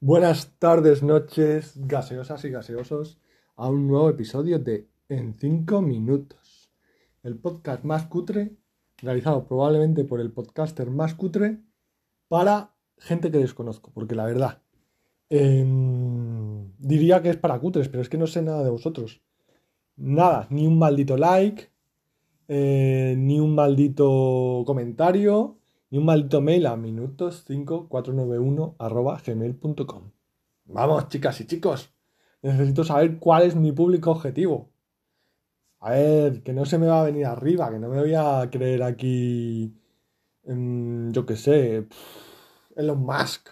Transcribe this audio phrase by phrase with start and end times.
[0.00, 3.18] Buenas tardes, noches, gaseosas y gaseosos,
[3.56, 6.70] a un nuevo episodio de En 5 Minutos,
[7.24, 8.54] el podcast más cutre,
[8.98, 11.58] realizado probablemente por el podcaster más cutre,
[12.28, 14.62] para gente que desconozco, porque la verdad,
[15.30, 19.20] em, diría que es para cutres, pero es que no sé nada de vosotros.
[19.96, 21.72] Nada, ni un maldito like,
[22.46, 25.57] eh, ni un maldito comentario,
[25.90, 30.10] ni un maldito mail a minutos5491 arroba gmail.com.
[30.66, 31.94] Vamos, chicas y chicos,
[32.42, 34.70] necesito saber cuál es mi público objetivo.
[35.80, 38.48] A ver, que no se me va a venir arriba, que no me voy a
[38.50, 39.74] creer aquí,
[40.44, 41.86] yo qué sé,
[42.76, 43.48] Elon Musk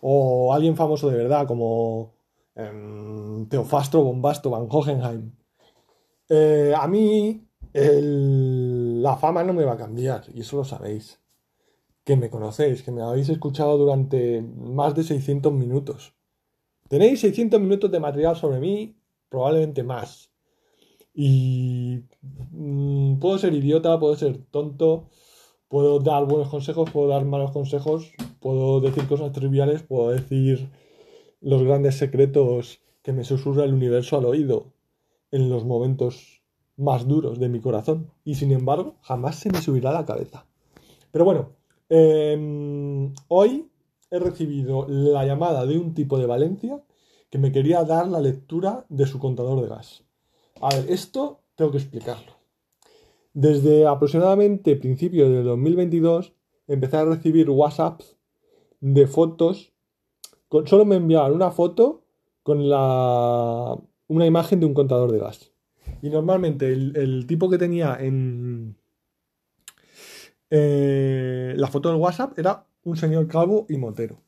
[0.00, 2.14] o alguien famoso de verdad como
[2.54, 5.32] em, Teofastro Bombasto Van Hohenheim.
[6.28, 11.20] Eh, a mí la fama no me va a cambiar y eso lo sabéis
[12.06, 16.14] que me conocéis, que me habéis escuchado durante más de 600 minutos.
[16.88, 18.96] Tenéis 600 minutos de material sobre mí,
[19.28, 20.30] probablemente más.
[21.12, 22.04] Y
[22.52, 25.08] mm, puedo ser idiota, puedo ser tonto,
[25.66, 30.70] puedo dar buenos consejos, puedo dar malos consejos, puedo decir cosas triviales, puedo decir
[31.40, 34.74] los grandes secretos que me susurra el universo al oído
[35.32, 36.44] en los momentos
[36.76, 38.12] más duros de mi corazón.
[38.24, 40.46] Y sin embargo, jamás se me subirá la cabeza.
[41.10, 41.55] Pero bueno,
[41.88, 43.70] Em, hoy
[44.10, 46.82] he recibido la llamada de un tipo de Valencia
[47.30, 50.02] que me quería dar la lectura de su contador de gas.
[50.60, 52.32] A ver, esto tengo que explicarlo.
[53.34, 56.32] Desde aproximadamente principios de 2022
[56.66, 58.16] empecé a recibir WhatsApps
[58.80, 59.72] de fotos.
[60.64, 62.04] solo me enviaban una foto
[62.42, 63.76] con la,
[64.08, 65.52] una imagen de un contador de gas.
[66.02, 68.76] Y normalmente el tipo que tenía en,
[70.50, 74.22] eh, la foto del WhatsApp era un señor calvo y motero.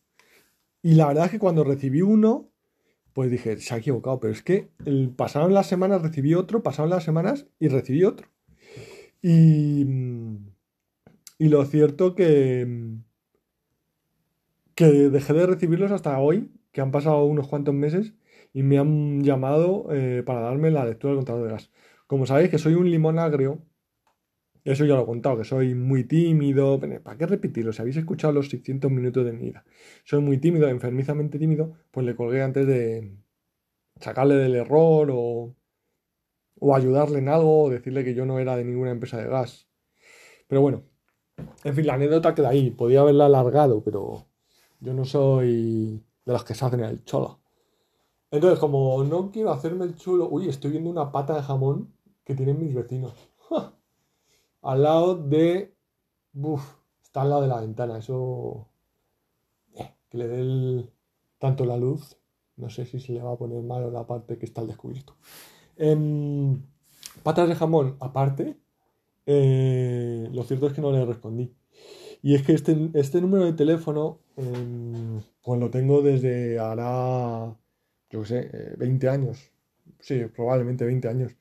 [0.83, 2.51] Y la verdad es que cuando recibí uno,
[3.13, 4.71] pues dije, se ha equivocado, pero es que
[5.17, 8.29] pasaron las semanas, recibí otro, pasaron las semanas y recibí otro.
[9.21, 9.87] Y,
[11.39, 12.97] y lo cierto que,
[14.75, 18.15] que dejé de recibirlos hasta hoy, que han pasado unos cuantos meses,
[18.53, 21.71] y me han llamado eh, para darme la lectura del contador de gas.
[22.07, 23.63] Como sabéis que soy un limón agrio,
[24.65, 26.81] eso ya lo he contado, que soy muy tímido.
[27.03, 27.73] ¿Para qué repetirlo?
[27.73, 29.65] Si habéis escuchado los 600 minutos de mi vida.
[30.05, 33.17] Soy muy tímido, enfermizamente tímido, pues le colgué antes de
[34.01, 35.55] sacarle del error o,
[36.61, 39.69] o ayudarle en algo o decirle que yo no era de ninguna empresa de gas.
[40.47, 40.85] Pero bueno,
[41.65, 42.71] en fin, la anécdota queda ahí.
[42.71, 44.27] Podía haberla alargado, pero
[44.81, 47.41] yo no soy de los que se hacen el cholo.
[48.31, 52.35] Entonces, como no quiero hacerme el chulo, uy, estoy viendo una pata de jamón que
[52.35, 53.15] tienen mis vecinos
[54.63, 55.75] al lado de...
[56.35, 56.63] Uf,
[57.03, 58.69] está al lado de la ventana, eso...
[59.75, 60.89] Eh, que le dé
[61.39, 62.17] tanto la luz,
[62.57, 65.17] no sé si se le va a poner malo la parte que está al descubierto.
[65.77, 66.61] Em,
[67.23, 68.57] patas de jamón aparte,
[69.27, 71.55] eh, lo cierto es que no le respondí.
[72.23, 77.57] Y es que este, este número de teléfono, em, pues lo tengo desde ahora,
[78.11, 79.53] yo qué sé, 20 eh, años.
[80.01, 81.37] Sí, probablemente 20 años.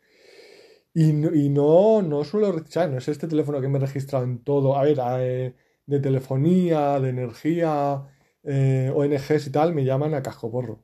[1.00, 4.76] Y no, no, suelo rechazar, no es este teléfono que me he registrado en todo.
[4.76, 8.08] A ver, eh, de telefonía, de energía,
[8.44, 10.82] eh, ONGs y tal, me llaman a cascoporro.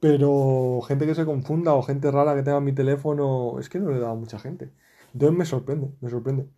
[0.00, 3.90] Pero gente que se confunda o gente rara que tenga mi teléfono, es que no
[3.90, 4.70] le he dado a mucha gente.
[5.12, 6.48] Entonces me sorprende, me sorprende.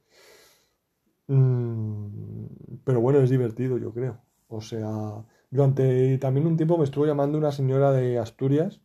[1.26, 2.46] Mm,
[2.84, 4.20] pero bueno, es divertido, yo creo.
[4.48, 8.80] O sea, durante también un tiempo me estuvo llamando una señora de Asturias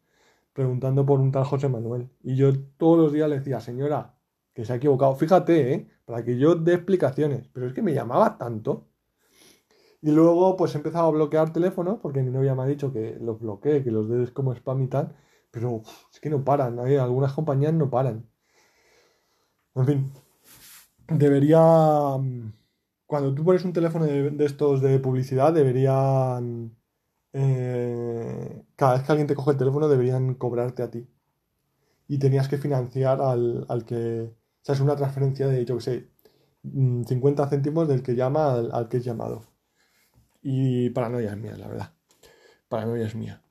[0.59, 2.09] preguntando por un tal José Manuel.
[2.22, 4.18] Y yo todos los días le decía, señora,
[4.53, 5.16] que se ha equivocado.
[5.16, 5.90] Fíjate, ¿eh?
[6.03, 7.47] Para que yo dé explicaciones.
[7.53, 8.90] Pero es que me llamaba tanto.
[10.02, 13.18] Y luego pues he empezado a bloquear teléfonos porque mi novia me ha dicho que
[13.22, 15.16] los bloquee, que los des como spam y tal.
[15.50, 15.81] Pero
[16.12, 16.78] es que no paran.
[16.78, 18.30] Algunas compañías no paran.
[19.75, 20.12] En fin.
[21.08, 21.62] Debería...
[22.19, 22.52] Mm,
[23.06, 26.75] cuando tú pones un teléfono de, de estos de publicidad, deberían
[27.31, 27.79] eh,
[28.80, 31.06] cada vez que alguien te coge el teléfono deberían cobrarte a ti.
[32.08, 34.22] Y tenías que financiar al, al que...
[34.31, 36.10] O sea, es una transferencia de, yo que sé,
[36.64, 39.44] 50 mm, céntimos del que llama al, que es llamado.
[40.42, 41.94] Y paranoia es mía, la verdad.
[42.70, 43.44] Paranoia es mía.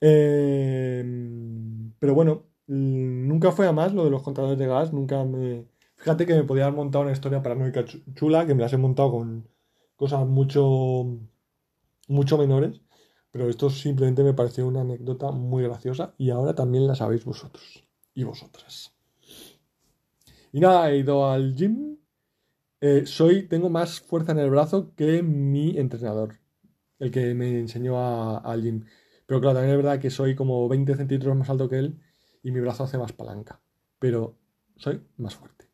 [0.00, 4.92] Em, pero bueno, mm, nunca fue a más lo de los contadores de gas.
[4.92, 5.66] Nunca me...
[5.96, 7.84] Fíjate que me podía haber montado una historia paranoica
[8.14, 9.48] chula, que me las he montado con
[9.96, 11.06] cosas mucho,
[12.08, 12.80] mucho menores.
[13.36, 17.86] Pero esto simplemente me pareció una anécdota muy graciosa y ahora también la sabéis vosotros
[18.14, 18.94] y vosotras.
[20.52, 21.98] Y nada, he ido al gym.
[22.80, 26.38] Eh, soy, tengo más fuerza en el brazo que mi entrenador.
[26.98, 27.98] el que me enseñó
[28.38, 28.86] al gym.
[29.26, 32.00] Pero claro, también es verdad que soy como 20 centímetros más alto que él
[32.42, 33.60] y mi brazo hace más palanca.
[33.98, 34.38] Pero
[34.76, 35.68] soy más fuerte.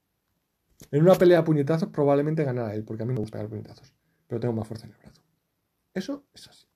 [0.91, 3.94] En una pelea a puñetazos probablemente ganara él, porque a mí me gusta dar puñetazos.
[4.26, 5.23] Pero tengo más fuerza en el brazo.
[5.94, 6.67] Eso es así.